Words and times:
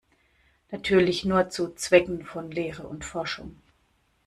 Natürlich 0.71 1.25
nur 1.25 1.49
zu 1.51 1.75
Zwecken 1.75 2.25
von 2.25 2.49
Lehre 2.49 2.87
und 2.87 3.05
Forschung. 3.05 3.61